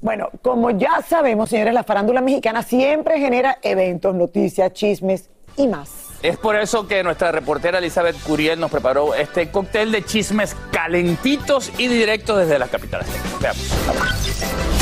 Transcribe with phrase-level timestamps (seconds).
[0.00, 5.90] Bueno, como ya sabemos, señores, la farándula mexicana siempre genera eventos, noticias, chismes y más.
[6.22, 11.72] Es por eso que nuestra reportera Elizabeth Curiel nos preparó este cóctel de chismes calentitos
[11.78, 13.08] y directos desde las capitales.
[13.40, 14.77] Veamos.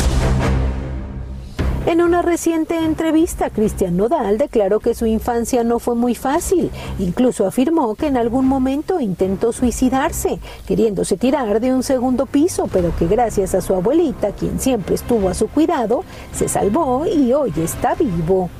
[1.87, 6.73] En una reciente entrevista, Cristian Nodal declaró que su infancia no fue muy fácil.
[6.99, 12.93] Incluso afirmó que en algún momento intentó suicidarse, queriéndose tirar de un segundo piso, pero
[12.99, 16.03] que gracias a su abuelita, quien siempre estuvo a su cuidado,
[16.33, 18.51] se salvó y hoy está vivo.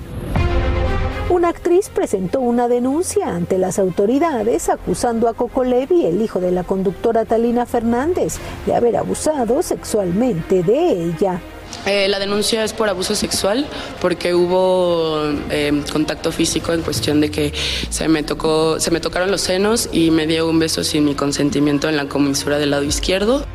[1.29, 6.53] Una actriz presentó una denuncia ante las autoridades acusando a Coco Levi, el hijo de
[6.53, 11.41] la conductora Talina Fernández, de haber abusado sexualmente de ella.
[11.87, 13.65] Eh, la denuncia es por abuso sexual
[14.01, 17.53] porque hubo eh, contacto físico en cuestión de que
[17.91, 21.15] se me tocó, se me tocaron los senos y me dio un beso sin mi
[21.15, 23.47] consentimiento en la comisura del lado izquierdo.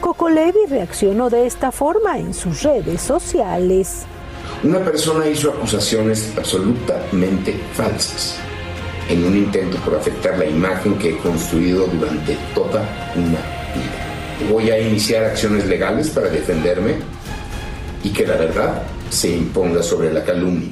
[0.00, 4.02] Coco Levi reaccionó de esta forma en sus redes sociales.
[4.62, 8.36] Una persona hizo acusaciones absolutamente falsas
[9.08, 12.82] en un intento por afectar la imagen que he construido durante toda
[13.16, 13.40] una
[13.74, 14.48] vida.
[14.48, 16.94] Voy a iniciar acciones legales para defenderme
[18.02, 20.70] y que la verdad se imponga sobre la calumnia.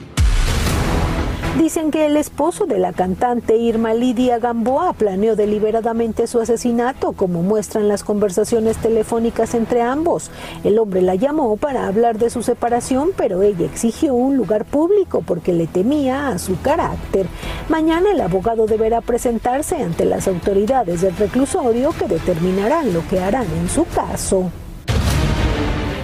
[1.59, 7.43] Dicen que el esposo de la cantante Irma Lidia Gamboa planeó deliberadamente su asesinato, como
[7.43, 10.31] muestran las conversaciones telefónicas entre ambos.
[10.63, 15.25] El hombre la llamó para hablar de su separación, pero ella exigió un lugar público
[15.27, 17.27] porque le temía a su carácter.
[17.69, 23.47] Mañana el abogado deberá presentarse ante las autoridades del reclusorio que determinarán lo que harán
[23.61, 24.53] en su caso.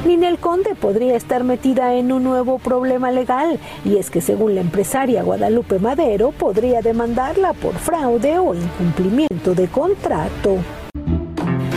[0.05, 4.61] Ninel Conde podría estar metida en un nuevo problema legal y es que según la
[4.61, 10.59] empresaria Guadalupe Madero podría demandarla por fraude o incumplimiento de contrato.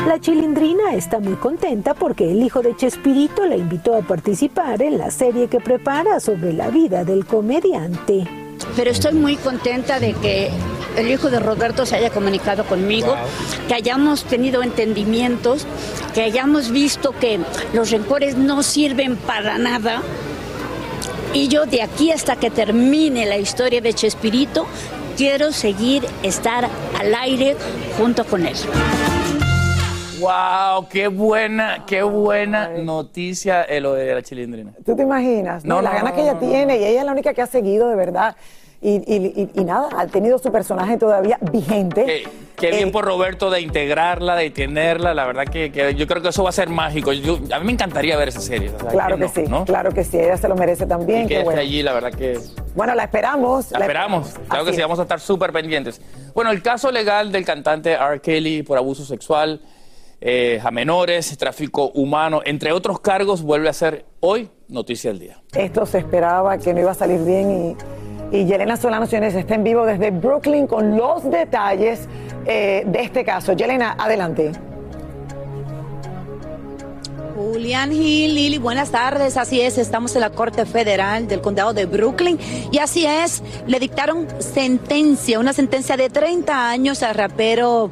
[0.05, 4.97] La chilindrina está muy contenta porque el hijo de Chespirito la invitó a participar en
[4.97, 8.27] la serie que prepara sobre la vida del comediante.
[8.75, 10.49] Pero estoy muy contenta de que
[10.97, 13.15] el hijo de Roberto se haya comunicado conmigo,
[13.67, 15.65] que hayamos tenido entendimientos,
[16.13, 17.39] que hayamos visto que
[17.73, 20.01] los rencores no sirven para nada.
[21.33, 24.65] Y yo de aquí hasta que termine la historia de Chespirito,
[25.15, 26.67] quiero seguir estar
[26.99, 27.55] al aire
[27.97, 28.55] junto con él.
[30.19, 34.73] Wow, qué buena, qué buena noticia eh, lo de la chilindrina.
[34.83, 35.63] ¿Tú te imaginas?
[35.63, 36.47] No, la no, gana no, que ella no, no.
[36.47, 38.35] tiene y ella es la única que ha seguido de verdad.
[38.79, 42.05] Y, y- y- y nada, ha tenido su personaje todavía vigente.
[42.05, 45.15] Qué, qué bien Eh, por Roberto de integrarla, de tenerla.
[45.15, 47.11] La verdad que, que yo creo que eso va a ser mágico.
[47.11, 48.69] Yo- a mí me encantaría ver esa serie.
[48.69, 49.65] o sea, Claro que no, sí, ¿no?
[49.65, 51.23] claro que sí, ella se lo merece también.
[51.23, 51.59] Y que esté bueno.
[51.61, 52.39] allí, la verdad que...
[52.75, 53.71] Bueno, la esperamos.
[53.71, 54.83] La esperamos, claro que sí, es.
[54.83, 55.99] vamos a estar súper pendientes.
[56.35, 58.21] Bueno, el caso legal del cantante R.
[58.21, 59.61] Kelly por abuso sexual
[60.21, 65.41] eh, a menores, tráfico humano, entre otros cargos, vuelve a ser hoy noticia del día.
[65.55, 67.77] Esto se esperaba que no iba a salir bien y,
[68.31, 72.07] y Yelena Solano, señores, está en vivo desde Brooklyn con los detalles
[72.45, 73.53] eh, de este caso.
[73.53, 74.51] Yelena, adelante.
[77.35, 79.37] Julián Gil, Lili, buenas tardes.
[79.37, 82.39] Así es, estamos en la Corte Federal del Condado de Brooklyn
[82.71, 87.91] y así es, le dictaron sentencia, una sentencia de 30 años al rapero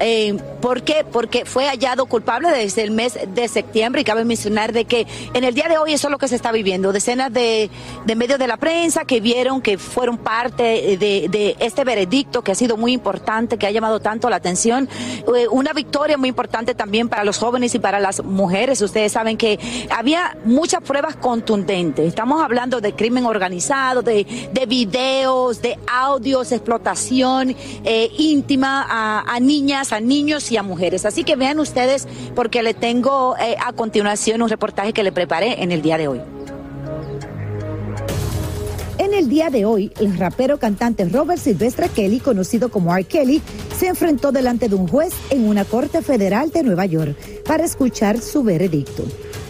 [0.00, 1.04] eh, ¿Por qué?
[1.10, 5.44] Porque fue hallado culpable desde el mes de septiembre y cabe mencionar de que en
[5.44, 6.92] el día de hoy eso es lo que se está viviendo.
[6.92, 7.70] Decenas de,
[8.04, 12.54] de medios de la prensa que vieron que fueron parte de, este veredicto que ha
[12.54, 14.88] sido muy importante, que ha llamado tanto la atención.
[15.34, 18.80] Eh, una victoria muy importante también para los jóvenes y para las mujeres.
[18.82, 19.58] Ustedes saben que
[19.90, 22.06] había muchas pruebas contundentes.
[22.06, 27.54] Estamos hablando de crimen organizado, de, de videos, de audios, explotación
[27.84, 31.04] eh, íntima a niñas a niños y a mujeres.
[31.04, 35.62] Así que vean ustedes porque le tengo eh, a continuación un reportaje que le preparé
[35.62, 36.20] en el día de hoy.
[38.98, 43.04] En el día de hoy, el rapero cantante Robert Silvestre Kelly, conocido como R.
[43.04, 43.42] Kelly,
[43.78, 48.20] se enfrentó delante de un juez en una corte federal de Nueva York para escuchar
[48.20, 49.04] su veredicto.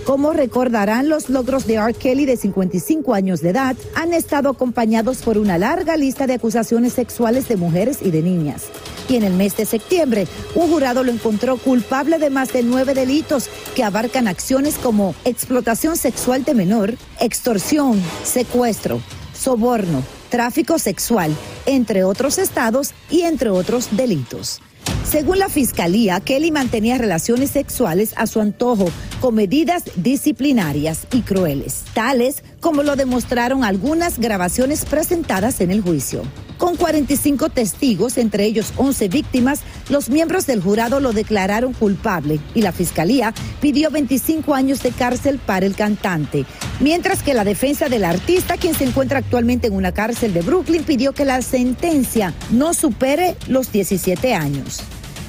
[0.04, 1.94] Como recordarán, los logros de R.
[1.94, 6.92] Kelly de 55 años de edad han estado acompañados por una larga lista de acusaciones
[6.92, 8.64] sexuales de mujeres y de niñas.
[9.08, 12.94] Y en el mes de septiembre, un jurado lo encontró culpable de más de nueve
[12.94, 19.00] delitos que abarcan acciones como explotación sexual de menor, extorsión, secuestro,
[19.32, 21.34] soborno, tráfico sexual,
[21.66, 24.60] entre otros estados y entre otros delitos.
[25.08, 31.84] Según la fiscalía, Kelly mantenía relaciones sexuales a su antojo con medidas disciplinarias y crueles,
[31.94, 36.22] tales como lo demostraron algunas grabaciones presentadas en el juicio.
[36.58, 39.60] Con 45 testigos, entre ellos 11 víctimas,
[39.90, 45.38] los miembros del jurado lo declararon culpable y la fiscalía pidió 25 años de cárcel
[45.38, 46.46] para el cantante,
[46.80, 50.84] mientras que la defensa del artista, quien se encuentra actualmente en una cárcel de Brooklyn,
[50.84, 54.80] pidió que la sentencia no supere los 17 años.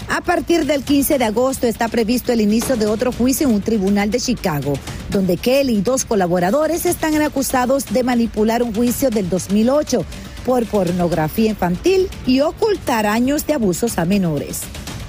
[0.10, 3.62] A partir del 15 de agosto está previsto el inicio de otro juicio en un
[3.62, 4.74] tribunal de Chicago,
[5.12, 10.06] donde Kelly y dos colaboradores están acusados de manipular un juicio del 2008
[10.48, 14.62] por pornografía infantil y ocultar años de abusos a menores.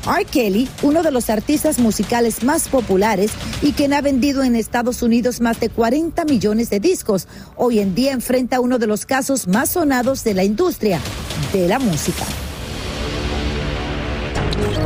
[0.04, 0.24] R.
[0.24, 3.30] Kelly, uno de los artistas musicales más populares
[3.62, 7.94] y quien ha vendido en Estados Unidos más de 40 millones de discos, hoy en
[7.94, 10.98] día enfrenta uno de los casos más sonados de la industria
[11.52, 12.24] de la música.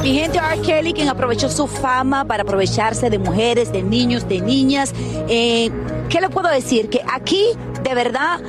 [0.02, 0.60] Mi gente R.
[0.60, 4.92] Kelly, quien aprovechó su fama para aprovecharse de mujeres, de niños, de niñas.
[5.28, 5.70] Eh,
[6.10, 6.90] ¿Qué le puedo decir?
[6.90, 7.44] Que aquí,
[7.82, 8.40] de verdad,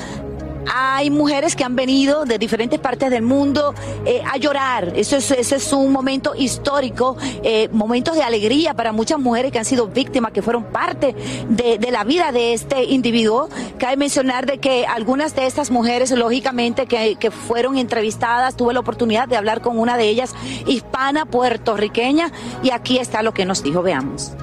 [0.67, 3.73] hay mujeres que han venido de diferentes partes del mundo
[4.05, 4.93] eh, a llorar.
[4.95, 9.59] Eso es, ese es un momento histórico, eh, momentos de alegría para muchas mujeres que
[9.59, 11.15] han sido víctimas, que fueron parte
[11.49, 13.49] de, la vida de este individuo.
[13.77, 19.27] Cabe mencionar de que algunas de estas mujeres, lógicamente, que fueron entrevistadas, tuve la oportunidad
[19.27, 20.33] de hablar con una de ellas,
[20.65, 22.31] hispana, puertorriqueña,
[22.63, 23.81] y aquí está lo que nos dijo.
[23.83, 24.33] Veamos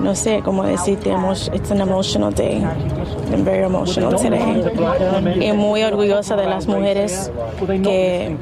[0.00, 1.10] no sé cómo decirte,
[1.52, 2.62] it's an emotional day.
[3.32, 4.62] I'm very emotional today.
[5.40, 7.30] Y muy orgullosa de las mujeres
[7.82, 8.36] que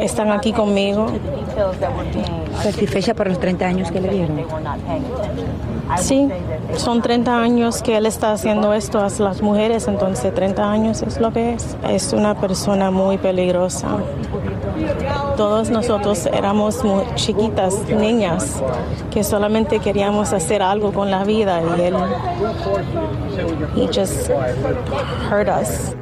[0.00, 1.06] están aquí conmigo.
[2.62, 4.40] ¿Satisfecha por los 30 años que le dieron?
[5.98, 6.28] Sí,
[6.76, 11.20] son 30 años que él está haciendo esto a las mujeres, entonces 30 años es
[11.20, 11.76] lo que es.
[11.88, 13.88] Es una persona muy peligrosa.
[15.36, 18.62] Todos nosotros éramos muy chiquitas, niñas,
[19.10, 21.96] que solamente queríamos hacer algo con la vida y él,
[23.76, 24.30] he just
[25.30, 25.99] hurt us.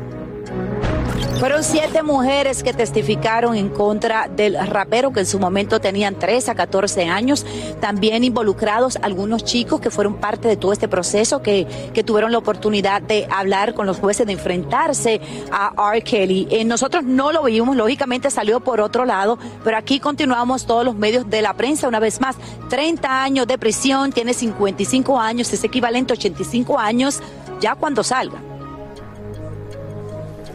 [1.39, 6.51] Fueron siete mujeres que testificaron en contra del rapero que en su momento tenían 13
[6.51, 7.47] a 14 años,
[7.81, 12.39] también involucrados algunos chicos que fueron parte de todo este proceso, que, que tuvieron la
[12.39, 15.21] oportunidad de hablar con los jueces, de enfrentarse
[15.53, 16.03] a R.
[16.03, 16.49] Kelly.
[16.51, 20.97] Eh, nosotros no lo vimos, lógicamente salió por otro lado, pero aquí continuamos todos los
[20.97, 22.35] medios de la prensa una vez más.
[22.69, 27.21] 30 años de prisión, tiene 55 años, es equivalente a 85 años
[27.61, 28.58] ya cuando salga.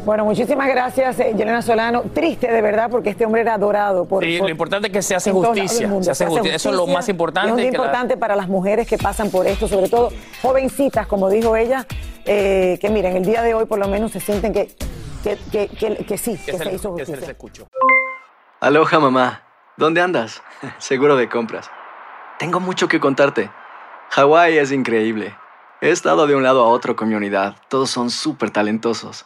[0.05, 2.03] Bueno, muchísimas gracias, eh, Yelena Solano.
[2.13, 4.03] Triste de verdad porque este hombre era adorado.
[4.03, 5.89] Por, sí, por, lo importante es que se hace justicia.
[6.01, 6.55] Se hace justicia.
[6.55, 7.49] Eso es lo más importante.
[7.49, 8.19] Es muy importante la...
[8.19, 10.09] para las mujeres que pasan por esto, sobre todo
[10.41, 11.87] jovencitas, como dijo ella,
[12.25, 14.75] eh, que miren, el día de hoy por lo menos se sienten que,
[15.23, 17.15] que, que, que, que sí, que, que se, se, hizo justicia.
[17.15, 17.67] Que se les escuchó.
[18.59, 19.43] Aloha, mamá.
[19.77, 20.43] ¿Dónde andas?
[20.79, 21.71] Seguro de compras.
[22.39, 23.49] Tengo mucho que contarte.
[24.09, 25.33] Hawái es increíble.
[25.79, 27.55] He estado de un lado a otro con mi unidad.
[27.69, 29.25] Todos son súper talentosos.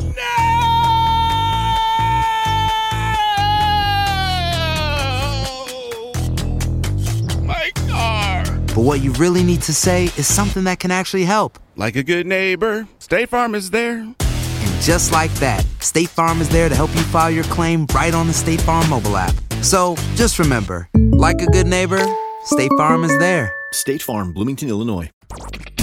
[8.75, 11.59] but what you really need to say is something that can actually help.
[11.75, 13.99] Like a good neighbor, State Farm is there.
[13.99, 18.13] And just like that, State Farm is there to help you file your claim right
[18.13, 19.33] on the State Farm mobile app.
[19.61, 22.03] So just remember, like a good neighbor,
[22.45, 23.53] State Farm is there.
[23.73, 25.09] State Farm, Bloomington, Illinois.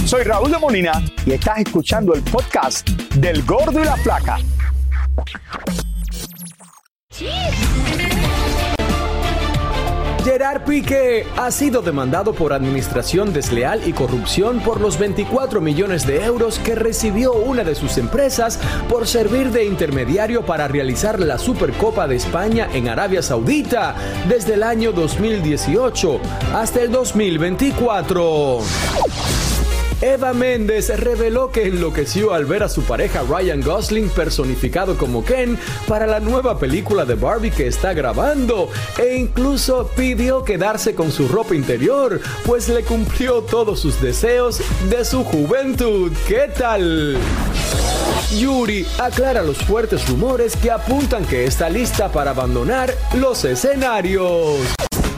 [0.05, 4.39] Soy Raúl de Molina y estás escuchando el podcast del Gordo y la Flaca.
[10.29, 16.23] Gerard Piqué ha sido demandado por administración desleal y corrupción por los 24 millones de
[16.23, 22.07] euros que recibió una de sus empresas por servir de intermediario para realizar la Supercopa
[22.07, 23.95] de España en Arabia Saudita
[24.27, 26.19] desde el año 2018
[26.53, 28.59] hasta el 2024.
[30.01, 35.57] Eva Méndez reveló que enloqueció al ver a su pareja Ryan Gosling personificado como Ken
[35.87, 41.27] para la nueva película de Barbie que está grabando e incluso pidió quedarse con su
[41.27, 46.13] ropa interior, pues le cumplió todos sus deseos de su juventud.
[46.27, 47.17] ¿Qué tal?
[48.37, 54.59] Yuri aclara los fuertes rumores que apuntan que está lista para abandonar los escenarios.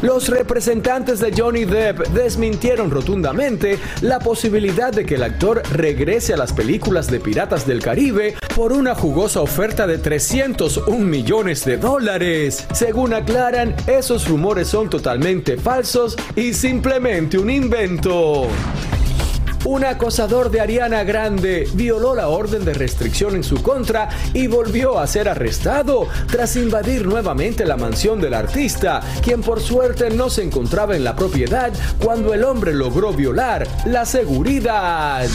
[0.02, 6.38] Los representantes de Johnny Depp desmintieron rotundamente la posibilidad de que el actor regrese a
[6.38, 12.66] las películas de Piratas del Caribe por una jugosa oferta de 301 millones de dólares.
[12.74, 18.48] Según aclaran, esos rumores son totalmente falsos y simplemente un invento.
[19.64, 24.98] Un acosador de Ariana Grande violó la orden de restricción en su contra y volvió
[24.98, 30.44] a ser arrestado tras invadir nuevamente la mansión del artista, quien por suerte no se
[30.44, 31.72] encontraba en la propiedad
[32.04, 35.28] cuando el hombre logró violar la seguridad.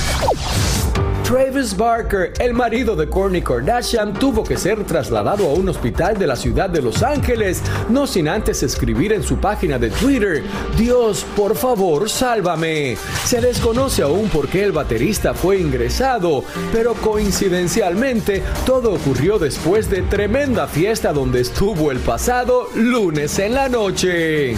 [1.27, 6.29] Travis Barker, el marido de Kourtney Kardashian, tuvo que ser trasladado a un hospital de
[6.29, 10.45] la ciudad de Los Ángeles, no sin antes escribir en su página de Twitter,
[10.79, 12.97] Dios, por favor, sálvame.
[13.25, 20.03] Se desconoce aún por qué el baterista fue ingresado, pero coincidencialmente todo ocurrió después de
[20.03, 24.55] tremenda fiesta donde estuvo el pasado lunes en la noche.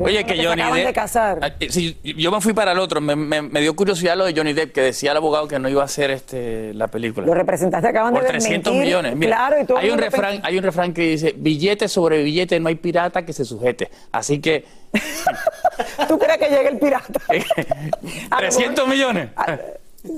[0.00, 0.86] Oye, que Johnny acaban Depp.
[0.88, 1.38] de casar.
[1.42, 3.00] Ah, sí, yo me fui para el otro.
[3.00, 5.68] Me, me- me dio curiosidad lo de Johnny Depp, que decía el abogado que no
[5.68, 7.26] iba a hacer este, la película.
[7.26, 8.82] Los representantes acaban Por de 300 desmentir.
[8.86, 9.16] millones.
[9.16, 12.58] Mira, claro, y todo hay, un refrán, hay un refrán que dice: billete sobre billete,
[12.60, 13.90] no hay pirata que se sujete.
[14.12, 14.64] Así que.
[16.08, 17.20] ¿Tú crees que llegue el pirata?
[18.38, 19.28] 300 millones.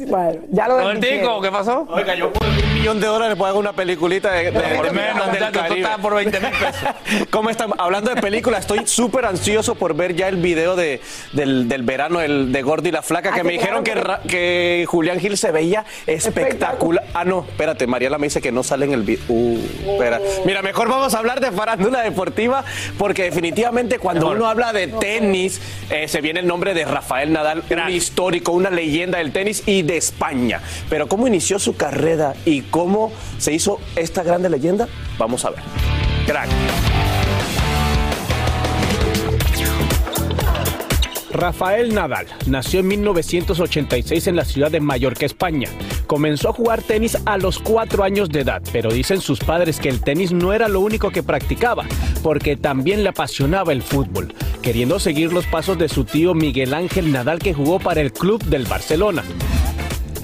[0.09, 1.41] Bueno, ya lo Robertico.
[1.41, 1.87] ¿qué pasó?
[1.91, 2.57] Oiga, yo por un
[2.87, 5.81] millón de dólares puedo hacer una peliculita de, de, Por de menos, Piratas del Caribe.
[5.81, 7.27] estás por 20 mil pesos.
[7.31, 7.71] ¿Cómo están?
[7.79, 11.01] Hablando de películas, estoy súper ansioso por ver ya el video de,
[11.33, 13.95] del, del verano el, de Gordy y la Flaca, que Ah, me dijeron que.
[13.97, 17.05] Ra- que Julián Gil se veía espectacular.
[17.13, 19.25] Ah, no, espérate, Mariela me dice que no sale en el video.
[19.29, 20.21] Uh, espera.
[20.45, 22.65] Mira, mejor vamos a hablar de farándula deportiva,
[22.99, 27.65] porque definitivamente cuando uno habla de tenis, eh, se viene el nombre de Rafael Nadal,
[27.69, 30.61] un histórico, una leyenda del tenis y de España.
[30.89, 35.61] Pero cómo inició su carrera y cómo se hizo esta grande leyenda, vamos a ver.
[36.27, 36.51] Crack.
[41.31, 45.71] Rafael Nadal nació en 1986 en la ciudad de Mallorca, España.
[46.07, 49.89] Comenzó a jugar tenis a los cuatro años de edad, pero dicen sus padres que
[49.89, 51.87] el tenis no era lo único que practicaba,
[52.23, 57.11] porque también le apasionaba el fútbol, queriendo seguir los pasos de su tío Miguel Ángel
[57.11, 59.25] Nadal que jugó para el club del Barcelona.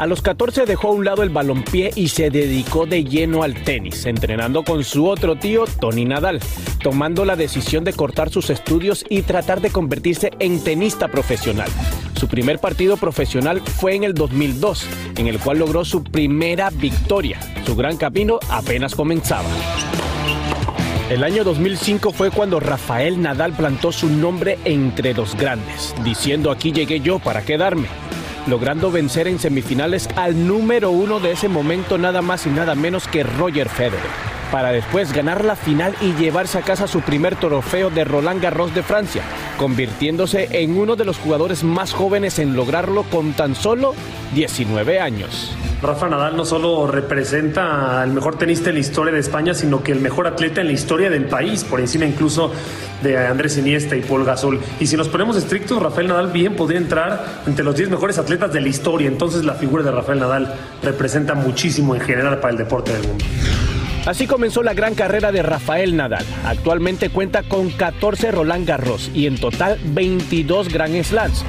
[0.02, 3.54] A los 14 dejó a un lado el balompié y se dedicó de lleno al
[3.54, 6.40] tenis, entrenando con su otro tío, Tony Nadal,
[6.82, 11.68] tomando la decisión de cortar sus estudios y tratar de convertirse en tenista profesional.
[12.16, 17.38] Su primer partido profesional fue en el 2002, en el cual logró su primera victoria.
[17.64, 19.48] Su gran camino apenas comenzaba.
[21.10, 26.72] El año 2005 fue cuando Rafael Nadal plantó su nombre entre los grandes, diciendo aquí
[26.72, 27.86] llegué yo para quedarme.
[28.46, 33.08] Logrando vencer en semifinales al número uno de ese momento nada más y nada menos
[33.08, 37.88] que Roger Federer para después ganar la final y llevarse a casa su primer trofeo
[37.88, 39.22] de Roland Garros de Francia,
[39.56, 43.94] convirtiéndose en uno de los jugadores más jóvenes en lograrlo con tan solo
[44.34, 45.56] 19 años.
[45.82, 49.90] Rafa Nadal no solo representa al mejor tenista en la historia de España, sino que
[49.90, 52.52] el mejor atleta en la historia del país, por encima incluso
[53.02, 54.60] de Andrés Iniesta y Paul Gasol.
[54.78, 58.52] Y si nos ponemos estrictos, Rafael Nadal bien podría entrar entre los 10 mejores atletas
[58.52, 59.08] de la historia.
[59.08, 63.24] Entonces la figura de Rafael Nadal representa muchísimo en general para el deporte del mundo.
[64.06, 66.24] Así comenzó la gran carrera de Rafael Nadal.
[66.44, 71.44] Actualmente cuenta con 14 Roland Garros y en total 22 Grand Slams.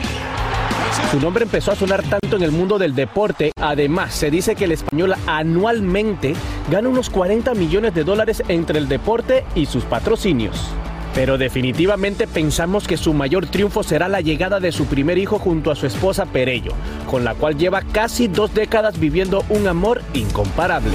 [1.12, 3.52] Su nombre empezó a sonar tanto en el mundo del deporte.
[3.62, 6.34] Además, se dice que el español anualmente
[6.70, 10.60] gana unos 40 millones de dólares entre el deporte y sus patrocinios.
[11.14, 15.70] Pero definitivamente pensamos que su mayor triunfo será la llegada de su primer hijo junto
[15.70, 16.74] a su esposa Perello,
[17.10, 20.94] con la cual lleva casi dos décadas viviendo un amor incomparable.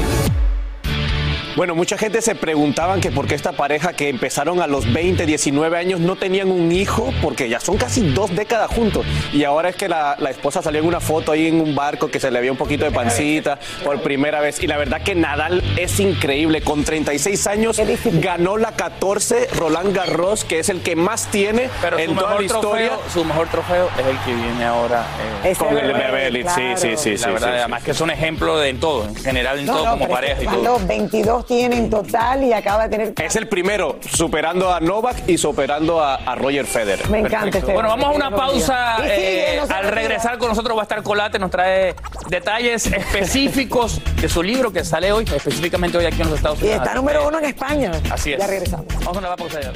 [1.58, 5.26] Bueno, mucha gente se preguntaban que por qué esta pareja que empezaron a los 20,
[5.26, 9.04] 19 años no tenían un hijo, porque ya son casi dos décadas juntos.
[9.32, 12.12] Y ahora es que la, la esposa salió en una foto ahí en un barco
[12.12, 14.62] que se le veía un poquito de pancita por primera vez.
[14.62, 16.60] Y la verdad que Nadal es increíble.
[16.60, 17.80] Con 36 años
[18.20, 22.34] ganó la 14 Roland Garros, que es el que más tiene Pero en su toda
[22.34, 22.88] la mejor, historia.
[22.90, 25.04] trofeo, su mejor trofeo es el que viene ahora
[25.42, 27.58] eh, Con el Bebé, Bebé, sí, sí, sí, La sí, verdad, sí, sí.
[27.58, 30.08] además que es un ejemplo de en todo, en general en No, todo, no, como
[30.08, 30.78] pareja y todo.
[30.86, 33.14] 22 tiene en total y acaba de tener.
[33.24, 37.08] Es el primero, superando a Novak y superando a, a Roger Federer.
[37.08, 38.96] Me encanta este Bueno, vamos a una pausa.
[39.00, 41.96] Y eh, al regresar con nosotros va a estar Colate, nos trae
[42.28, 46.64] detalles específicos de su libro que sale hoy, específicamente hoy aquí en los Estados Y
[46.66, 46.82] Unidos.
[46.82, 47.90] está número uno en España.
[48.10, 48.38] Así es.
[48.38, 48.86] Ya regresamos.
[49.04, 49.72] Vamos a una pausa ya.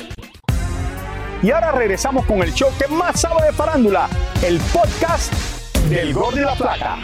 [1.43, 4.09] Y ahora regresamos con el show que más sabe de farándula,
[4.45, 5.33] el podcast
[5.88, 6.99] del Gol de la Plata.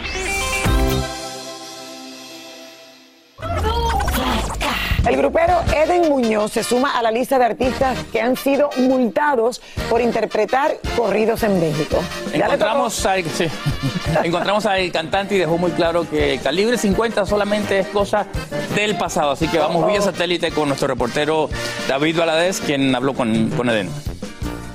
[5.09, 9.59] El grupero Eden Muñoz se suma a la lista de artistas que han sido multados
[9.89, 11.97] por interpretar corridos en México.
[12.31, 13.47] Encontramos al, sí.
[14.23, 18.27] Encontramos al cantante y dejó muy claro que el calibre 50 solamente es cosa
[18.75, 19.31] del pasado.
[19.31, 21.49] Así que vamos vía satélite con nuestro reportero
[21.87, 23.89] David Valadez, quien habló con, con Eden.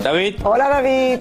[0.02, 0.40] David.
[0.42, 1.20] Hola David.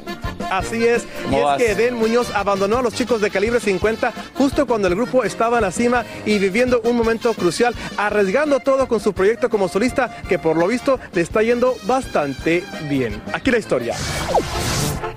[0.50, 1.06] Así es.
[1.24, 1.58] ¿Cómo y es vas?
[1.58, 5.58] que Eden Muñoz abandonó a los chicos de calibre 50 justo cuando el grupo estaba
[5.58, 10.22] en la cima y viviendo un momento crucial, arriesgando todo con su proyecto como solista,
[10.28, 13.22] que por lo visto le está yendo bastante bien.
[13.34, 13.96] Aquí la historia.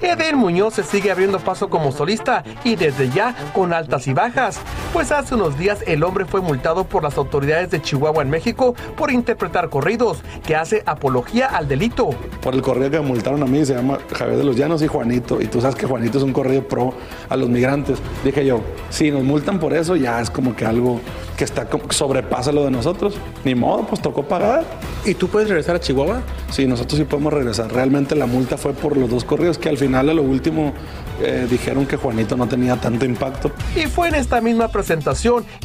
[0.00, 4.58] Eden Muñoz se sigue abriendo paso como solista y desde ya con altas y bajas,
[4.96, 8.74] pues hace unos días el hombre fue multado por las autoridades de Chihuahua en México
[8.96, 12.09] por interpretar corridos, que hace apología al delito.
[12.40, 14.87] Por el corrido que me multaron a mí se llama Javier de los Llanos y
[14.87, 15.38] Juanito.
[15.42, 16.94] Y tú sabes que Juanito es un corrido pro
[17.28, 17.98] a los migrantes.
[18.24, 20.98] Dije yo, si nos multan por eso, ya es como que algo
[21.37, 23.16] que está sobrepasa lo de nosotros.
[23.44, 24.64] Ni modo, pues tocó pagar.
[25.04, 26.22] ¿Y tú puedes regresar a Chihuahua?
[26.50, 27.70] Sí, nosotros sí podemos regresar.
[27.70, 30.72] Realmente la multa fue por los dos corridos que al final a lo último
[31.22, 33.50] eh, dijeron que Juanito no tenía tanto impacto.
[33.76, 34.86] Y fue en esta misma presentación,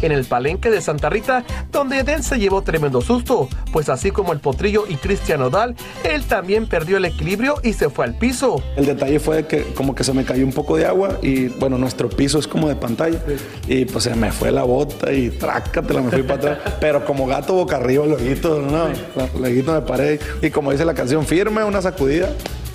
[0.02, 4.34] en el palenque de Santa Rita, donde Eden se llevó tremendo susto, pues así como
[4.34, 8.62] el potrillo y Cristian Odal, él también perdió el equilibrio y se fue al piso.
[8.76, 11.78] El detalle fue que como que se me cayó un poco de agua y bueno,
[11.78, 13.20] nuestro piso es como de pantalla.
[13.68, 16.74] Y pues se me fue la bota y trácatela, me fui para atrás.
[16.80, 18.90] Pero como gato boca arriba, luego, no,
[19.40, 20.20] luego me paré.
[20.42, 22.30] Y como dice la canción, firme, una sacudida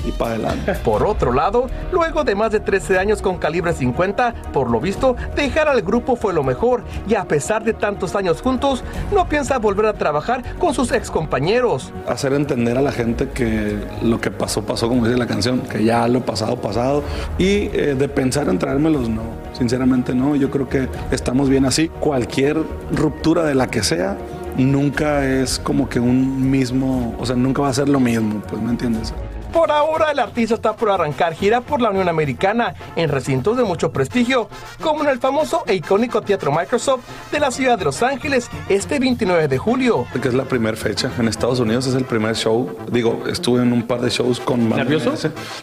[0.06, 0.74] y para adelante.
[0.84, 5.16] Por otro lado, luego de más de 13 años con calibre 50, por lo visto,
[5.34, 9.58] dejar al grupo fue lo mejor y a pesar de tantos años juntos, no piensa
[9.58, 11.92] volver a trabajar con sus ex compañeros.
[12.08, 15.84] Hacer entender a la gente que lo que pasó, pasó, como dice la canción, que
[15.84, 17.02] ya lo pasado, pasado.
[17.38, 19.22] Y eh, de pensar en traérmelos, no.
[19.52, 20.36] Sinceramente no.
[20.36, 21.88] Yo creo que estamos bien así.
[21.88, 24.16] Cualquier ruptura de la que sea,
[24.56, 28.62] nunca es como que un mismo, o sea, nunca va a ser lo mismo, pues,
[28.62, 29.12] ¿me entiendes?
[29.56, 33.64] Por ahora, el artista está por arrancar gira por la Unión Americana en recintos de
[33.64, 34.50] mucho prestigio,
[34.82, 38.98] como en el famoso e icónico Teatro Microsoft de la ciudad de Los Ángeles este
[38.98, 40.04] 29 de julio.
[40.20, 41.10] Que es la primera fecha.
[41.18, 42.76] En Estados Unidos es el primer show.
[42.92, 45.14] Digo, estuve en un par de shows con ¿Nervioso?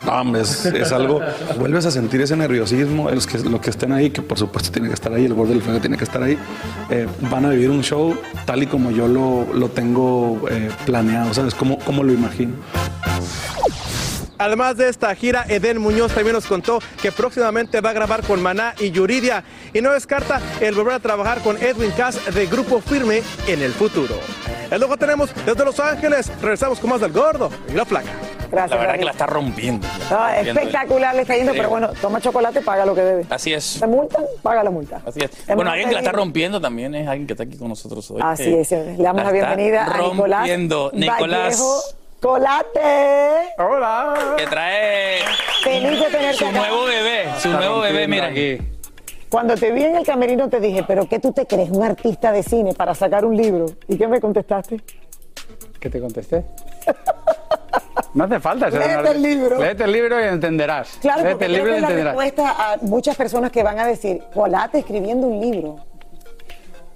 [0.04, 1.22] No, es, es algo.
[1.60, 3.12] Vuelves a sentir ese nerviosismo.
[3.12, 5.52] Los que, los que estén ahí, que por supuesto tienen que estar ahí, el gordo
[5.52, 6.36] del fuego tiene que estar ahí,
[6.90, 11.32] eh, van a vivir un show tal y como yo lo, lo tengo eh, planeado,
[11.36, 11.54] ¿sabes?
[11.54, 12.54] Como, como lo imagino.
[14.38, 18.42] Además de esta gira, Eden Muñoz también nos contó que próximamente va a grabar con
[18.42, 22.82] Maná y Yuridia y no descarta el volver a trabajar con Edwin Cass de Grupo
[22.82, 24.16] Firme en el futuro.
[24.70, 26.32] El luego tenemos desde Los Ángeles.
[26.42, 28.10] Regresamos con más del gordo y la flaca.
[28.52, 29.00] Gracias, La verdad David.
[29.00, 29.88] que la está rompiendo.
[29.88, 30.60] la está No, rompiendo.
[30.62, 33.26] espectacular le está yendo, pero bueno, toma chocolate, paga lo que debe.
[33.30, 33.78] Así es.
[33.80, 34.24] ¿Te multan?
[34.42, 35.02] Paga la multa.
[35.06, 35.32] Así es.
[35.48, 38.10] Es Bueno, alguien que la está rompiendo también es alguien que está aquí con nosotros
[38.12, 38.22] hoy.
[38.24, 40.40] Así Eh, es, le damos la bienvenida a Nicolás.
[40.40, 40.92] rompiendo.
[40.94, 41.44] Nicolás.
[41.60, 41.82] Vallejo
[42.24, 43.54] Colate.
[43.58, 44.14] Hola.
[44.38, 45.20] Que trae
[45.62, 46.58] Feliz de tenerte su acá.
[46.58, 47.26] nuevo bebé.
[47.38, 48.32] Su nuevo bebé, mira.
[49.28, 51.70] Cuando te vi en el camerino te dije, ¿pero qué tú te crees?
[51.70, 53.66] Un artista de cine para sacar un libro.
[53.90, 54.80] ¿Y qué me contestaste?
[55.82, 56.46] ¿Qué te contesté?
[58.14, 59.60] No hace falta ser Léete el libro.
[59.60, 60.98] Léete el libro y entenderás.
[61.02, 62.16] Claro, Léete porque el creo libro que y es la entenderás.
[62.16, 65.76] respuesta a muchas personas que van a decir, Colate escribiendo un libro.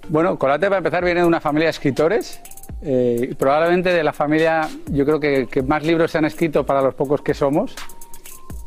[0.08, 2.40] Bueno, Colate para empezar viene de una familia de escritores.
[2.82, 6.80] Eh, probablemente de la familia, yo creo que, que más libros se han escrito para
[6.80, 7.74] los pocos que somos.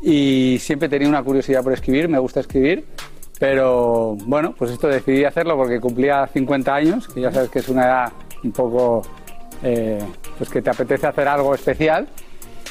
[0.02, 2.84] Y siempre he tenido una curiosidad por escribir, me gusta escribir.
[3.38, 7.68] Pero bueno, pues esto decidí hacerlo porque cumplía 50 años, que ya sabes que es
[7.68, 8.12] una edad
[8.44, 9.02] un poco
[9.62, 9.98] eh,
[10.38, 12.08] pues que te apetece hacer algo especial.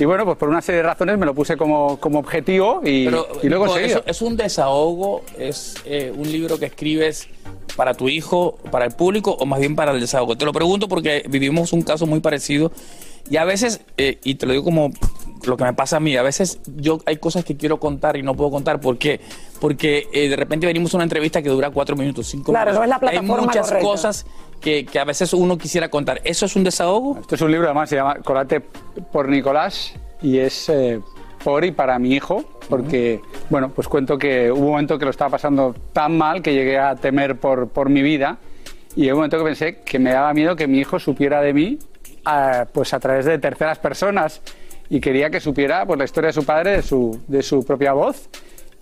[0.01, 3.05] Y bueno, pues por una serie de razones me lo puse como, como objetivo y,
[3.05, 3.77] Pero, y luego.
[3.77, 5.21] ¿es, es un desahogo?
[5.37, 7.27] ¿Es eh, un libro que escribes
[7.75, 10.35] para tu hijo, para el público o más bien para el desahogo?
[10.35, 12.71] Te lo pregunto porque vivimos un caso muy parecido
[13.31, 14.91] y a veces, eh, y te lo digo como
[15.45, 18.23] lo que me pasa a mí, a veces yo hay cosas que quiero contar y
[18.23, 18.79] no puedo contar.
[18.81, 19.21] ¿Por qué?
[19.59, 22.77] Porque eh, de repente venimos a una entrevista que dura cuatro minutos, cinco Claro, minutos.
[22.79, 23.87] no es la Hay plataforma muchas correcta.
[23.87, 24.25] cosas
[24.59, 26.19] que, que a veces uno quisiera contar.
[26.25, 27.17] ¿Eso es un desahogo?
[27.21, 30.99] Esto es un libro, además, se llama Colate por Nicolás y es eh,
[31.43, 35.11] por y para mi hijo, porque, bueno, pues cuento que hubo un momento que lo
[35.11, 38.37] estaba pasando tan mal que llegué a temer por, por mi vida
[38.95, 41.53] y hubo un momento que pensé que me daba miedo que mi hijo supiera de
[41.53, 41.79] mí
[42.73, 44.41] pues a través de terceras personas
[44.89, 47.93] y quería que supiera pues, la historia de su padre de su, de su propia
[47.93, 48.29] voz.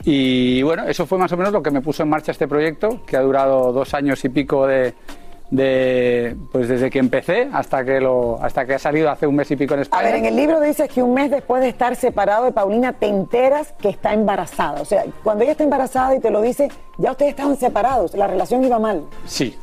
[0.03, 3.03] Y bueno, eso fue más o menos lo que me puso en marcha este proyecto,
[3.05, 4.93] que ha durado dos años y pico de,
[5.51, 9.51] de, pues desde que empecé hasta que lo hasta que ha salido hace un mes
[9.51, 10.03] y pico en A España.
[10.03, 13.07] ver, en el libro dices que un mes después de estar separado de Paulina te
[13.07, 14.81] enteras que está embarazada.
[14.81, 18.27] O sea, cuando ella está embarazada y te lo dice, ya ustedes estaban separados, la
[18.27, 19.03] relación iba mal.
[19.25, 19.55] Sí,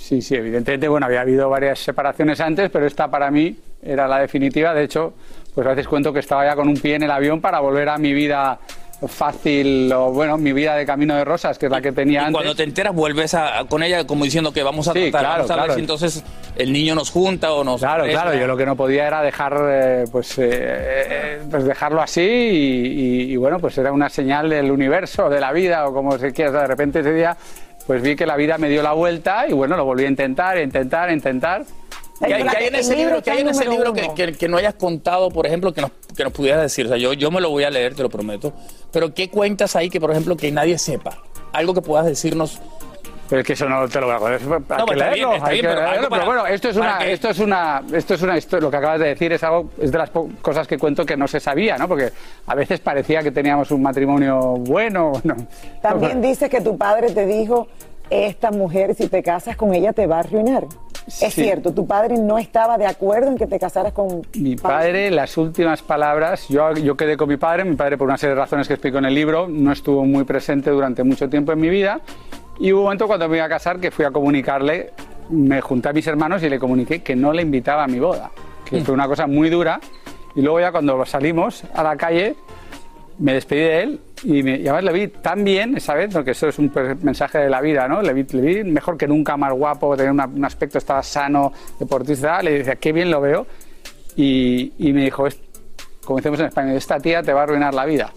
[0.00, 4.18] sí, sí, evidentemente, bueno, había habido varias separaciones antes, pero esta para mí era la
[4.18, 4.72] definitiva.
[4.74, 5.12] De hecho,
[5.54, 7.88] pues a veces cuento que estaba ya con un pie en el avión para volver
[7.88, 8.58] a mi vida
[9.06, 12.24] fácil o bueno, mi vida de camino de rosas, que es la que tenía Y
[12.24, 12.34] antes.
[12.34, 15.34] cuando te enteras vuelves a, con ella como diciendo que vamos a Sí, tratar, claro,
[15.36, 15.74] vamos a ver claro.
[15.74, 16.24] si entonces
[16.56, 18.22] el niño nos junta o nos Claro, regresa.
[18.24, 22.20] claro, yo lo que no podía era dejar, eh, pues, eh, eh, pues dejarlo así
[22.20, 22.86] y,
[23.26, 26.32] y- y, bueno, pues era una señal del universo, de la vida o como se
[26.32, 26.50] quiera.
[26.50, 27.34] O sea, de repente ese día,
[27.90, 30.56] pues vi que la vida me dio la vuelta y bueno, lo volví a intentar,
[30.56, 31.64] a intentar, a intentar.
[32.24, 34.48] ¿Qué hay, qué hay en ese libro, qué hay en ese libro que, que- que
[34.48, 36.86] no hayas contado, por ejemplo, que nos, que nos pudieras decir?
[36.86, 38.52] O sea, yo, yo me lo voy a leer, te lo prometo.
[38.92, 41.18] Pero ¿qué cuentas ahí que, por ejemplo, que nadie sepa?
[41.52, 42.60] Algo que puedas decirnos.
[43.30, 44.40] Pero es que eso no te lo voy a poner.
[44.42, 46.68] Hay No, que pues está bien, está bien, que pero algo para- pero bueno, esto
[46.68, 48.62] es para una, que- esto es una, esto es una historia.
[48.64, 51.16] Lo que acabas de decir es algo, es de las po- cosas que cuento que
[51.16, 51.86] no se sabía, ¿no?
[51.86, 52.10] Porque
[52.46, 55.36] a veces parecía que teníamos un matrimonio bueno, no.
[55.80, 57.68] También dices que tu padre te dijo,
[58.10, 60.64] esta mujer, si te casas con ella, te va a arruinar.
[61.06, 61.42] Es Sí.
[61.42, 64.22] cierto, tu padre no estaba de acuerdo en que te casaras con...
[64.34, 68.18] Mi padre, las últimas palabras, yo, yo quedé con mi padre, mi padre por una
[68.18, 71.52] serie de razones que explico en el libro, no estuvo muy presente durante mucho tiempo
[71.52, 72.00] en mi vida
[72.60, 74.92] y hubo un momento cuando me iba a casar que fui a comunicarle,
[75.30, 78.30] me junté a mis hermanos y le comuniqué que no le invitaba a mi boda,
[78.64, 79.80] que fue una cosa muy dura
[80.36, 82.36] y luego ya cuando salimos a la calle
[83.18, 86.30] me despedí de él y, me, y además le vi tan bien esa vez, porque
[86.32, 86.70] eso es un
[87.02, 88.00] mensaje de la vida, ¿no?
[88.02, 91.52] Le vi, le vi mejor que nunca, más guapo, tenía una- un aspecto, estaba sano,
[91.78, 93.46] deportista, le decía, qué bien lo veo.
[94.16, 95.40] Y, y me dijo, "Es-
[96.04, 98.10] como decimos en España, esta tía te va a arruinar la vida.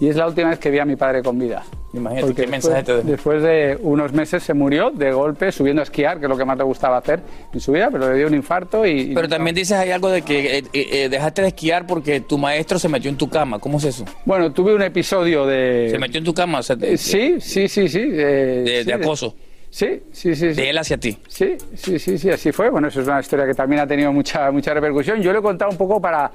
[0.00, 1.62] Y es la última vez que vi a mi padre con vida.
[1.92, 5.82] Imagínate, Porque ¿qué mensaje te después, después de unos meses se murió de golpe subiendo
[5.82, 7.20] a esquiar, que es lo que más le gustaba hacer
[7.52, 9.00] en su vida, pero le dio un infarto y...
[9.10, 12.20] y Pero también dices hay algo de que eh, eh, eh, dejaste de esquiar porque
[12.20, 13.58] tu maestro se metió en tu cama.
[13.58, 14.04] ¿Cómo es eso?
[14.24, 15.88] Bueno, tuve un episodio de...
[15.90, 18.06] Se metió en tu cama, o sea, Eh, sí, sí, sí, sí.
[18.08, 19.34] de- sí, de acoso.
[19.72, 20.60] Sí, sí, sí, sí.
[20.60, 21.16] De él hacia ti.
[21.28, 22.70] Sí, sí, sí, sí, así fue.
[22.70, 25.22] Bueno, eso es una historia que también ha tenido mucha, mucha repercusión.
[25.22, 26.30] Yo lo he contado un poco para,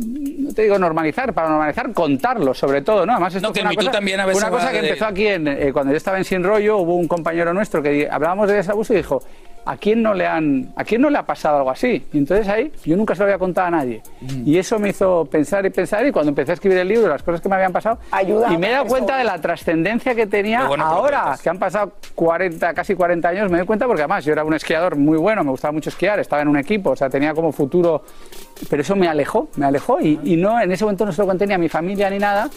[0.00, 3.12] no te digo normalizar, para normalizar contarlo, sobre todo, ¿no?
[3.12, 5.06] Además, esto No, que fue una cosa, también a veces una cosa que de- empezó
[5.06, 8.48] aquí en, eh, cuando yo estaba en Sin Rollo, hubo un compañero nuestro que hablábamos
[8.48, 9.22] de desabuso y dijo,
[9.64, 12.06] ¿a quién no le han, a quién no le ha pasado algo así?
[12.12, 14.02] Y entonces ahí yo nunca se lo había contado a nadie.
[14.20, 14.48] Mm.
[14.48, 17.22] Y eso me hizo pensar y pensar y cuando empecé a escribir el libro, las
[17.22, 20.14] cosas que me habían pasado, Ayuda a y me he dado cuenta de la trascendencia
[20.14, 24.02] que tenía bueno ahora, que han pasado 40, casi 40 años, me doy cuenta porque
[24.02, 26.90] además yo era un esquiador muy bueno, me gustaba mucho esquiar, estaba en un equipo,
[26.90, 28.02] o sea, tenía como futuro,
[28.68, 31.28] pero eso me alejó, me alejó y, y no, en ese momento no se lo
[31.28, 32.48] conté ni a mi familia ni nada.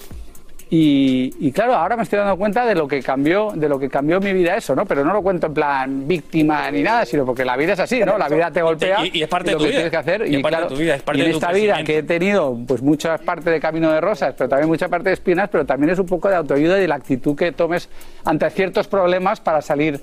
[0.75, 3.89] Y, y claro, ahora me estoy dando cuenta de lo que cambió, de lo que
[3.89, 4.85] cambió mi vida eso, ¿no?
[4.87, 7.99] Pero no lo cuento en plan víctima ni nada, sino porque la vida es así,
[7.99, 8.17] ¿no?
[8.17, 9.77] La vida te golpea Y- y es parte de lo tu que vida.
[9.77, 10.27] tienes que hacer.
[10.27, 11.99] Y es parte de tu vida, es parte y en de tu esta vida que
[11.99, 15.47] he tenido, pues mucha parte de camino de rosas, pero también mucha parte de espinas,
[15.51, 17.87] pero también es un poco de autoayuda y de la actitud que tomes
[18.25, 20.01] ante ciertos problemas para salir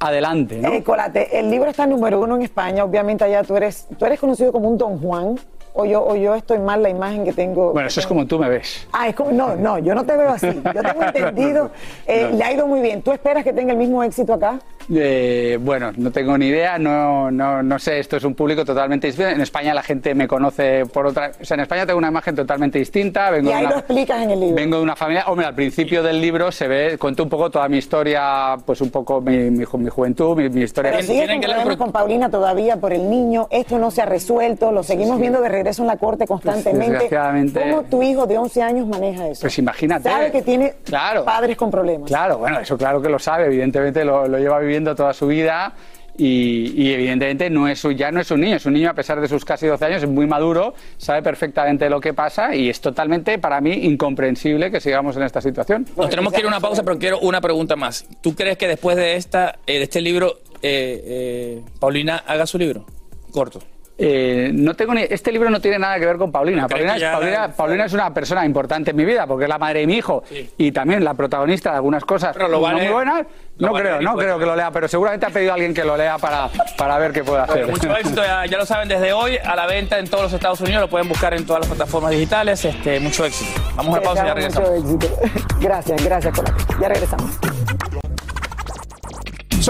[0.00, 0.72] adelante, ¿no?
[0.72, 2.82] Eh, Colate, el libro está número uno en España.
[2.82, 5.36] Obviamente allá tú eres, tú eres conocido como un Don Juan.
[5.72, 7.72] O yo, o yo estoy mal la imagen que tengo.
[7.72, 8.86] Bueno, eso es como tú me ves.
[8.92, 10.48] Ah, es como, no, no, yo no te veo así.
[10.74, 11.70] Yo tengo entendido,
[12.06, 12.36] eh, No.
[12.38, 13.02] le ha ido muy bien.
[13.02, 14.58] ¿Tú esperas que tenga el mismo éxito acá?
[14.92, 19.06] Eh, bueno, no tengo ni idea, no, no, no sé, esto es un público totalmente
[19.06, 19.30] distinto.
[19.30, 21.30] En España la gente me conoce por otra...
[21.40, 23.30] O sea, en España tengo una imagen totalmente distinta.
[23.30, 24.56] Vengo Y de ahí una- lo explicas en el libro.
[24.56, 27.68] Vengo de una familia, hombre, al principio del libro se ve, cuento un poco toda
[27.68, 30.90] mi historia, pues un poco mi, mi, ju- mi juventud, mi, mi historia.
[30.90, 33.46] Pero sigue con problemas con Paulina todavía por el niño.
[33.50, 34.72] Esto no se ha resuelto.
[34.72, 36.90] Lo seguimos viendo de regreso en la corte constantemente.
[36.92, 39.42] desgraciadamente- ¿Cómo tu hijo de 11 años maneja eso?
[39.42, 40.08] Pues imagínate.
[40.08, 41.24] Sabe que tiene Claro.
[41.24, 42.08] padres con problemas.
[42.08, 45.72] Claro, bueno, eso claro que lo sabe, evidentemente lo, lo lleva viviendo toda su vida
[46.16, 48.94] y, y evidentemente no es, un- ya no es un niño, es un niño a
[48.94, 52.68] pesar de sus casi 12 años, es muy maduro, sabe perfectamente lo que pasa y
[52.68, 55.86] es totalmente para mí incomprensible que sigamos en esta situación.
[55.96, 58.06] Nos tenemos que ir a una pausa, pero quiero una pregunta más.
[58.20, 62.58] ¿Tú crees que después de esta, eh, de este libro, eh, eh, Paulina haga su
[62.58, 62.84] libro?
[63.32, 63.60] Corto.
[64.02, 66.66] Eh, no tengo ni, este libro no tiene nada que ver con Paulina.
[66.66, 69.86] ¿Crees Paulina, es, Paulina una persona importante en mi vida porque es la madre de
[69.86, 70.22] mi hijo
[70.56, 73.26] y también la protagonista de algunas cosas Pero lo no muy buenas.
[73.58, 75.84] Lo No creo, no creo que lo lea, pero seguramente ha pedido a alguien que
[75.84, 77.66] lo lea para, para ver qué puede hacer.
[77.66, 80.32] Bueno, mucho éxito, ya, ya lo saben, desde hoy a la venta en todos los
[80.32, 82.64] Estados Unidos, lo pueden buscar en todas las plataformas digitales.
[82.64, 83.60] Este, mucho éxito.
[83.76, 84.70] Vamos a la pausa y ya regresamos.
[84.82, 85.48] mucho éxito.
[85.60, 86.34] Gracias, gracias.
[86.80, 87.38] Ya regresamos.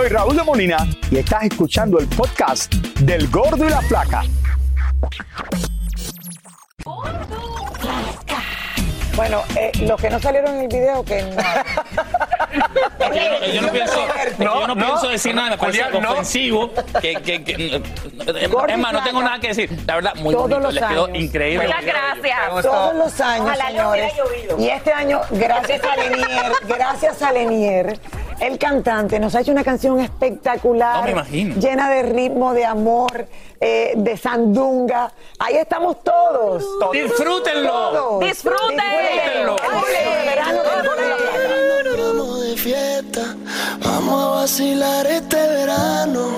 [0.00, 0.78] Soy Raúl de Molina
[1.10, 4.22] y estás escuchando el podcast del Gordo y la Flaca.
[9.14, 11.42] Bueno, eh, los que no salieron en el video, que no.
[13.14, 13.94] Yo no, yo no pienso,
[14.38, 14.74] yo no no.
[14.86, 16.12] pienso decir nada, me parece Julián, no.
[16.12, 16.70] ofensivo.
[17.02, 17.82] Que, que, que-
[18.68, 19.70] es más, no tengo nada que decir.
[19.86, 21.18] La verdad, muy Todos bonito, los les quedó años.
[21.18, 21.66] increíble.
[21.66, 22.38] Muchas gracias.
[22.62, 24.12] Todos los años, señores.
[24.58, 28.00] Y este año, gracias a Lenier, gracias a Lenier,
[28.40, 30.96] el cantante nos ha hecho una canción espectacular.
[30.96, 31.57] No me imagino.
[31.57, 33.26] Llena de ritmo, de amor,
[33.61, 35.12] eh, de sandunga.
[35.38, 36.64] Ahí estamos todos.
[36.92, 37.70] Disfrútenlo.
[37.70, 38.20] Todos.
[38.20, 39.57] Disfrútenlo.
[39.59, 40.20] Flaca.
[41.96, 43.37] Vamos de fiesta,
[43.83, 46.29] vamos a vacilar este verano.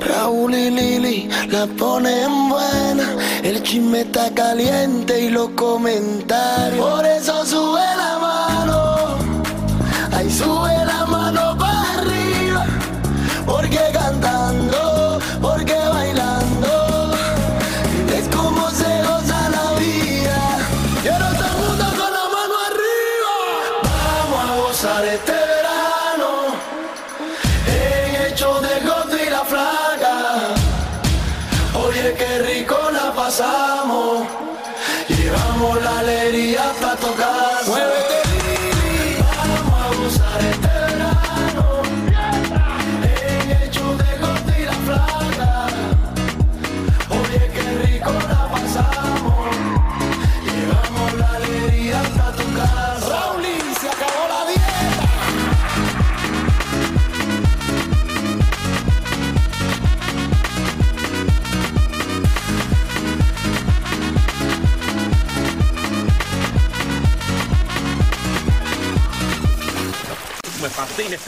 [0.00, 3.16] Raúl y Lili la ponen buena.
[3.42, 6.84] El chisme está caliente y los comentarios.
[6.84, 9.16] Por eso sube la mano,
[10.12, 10.81] ahí sube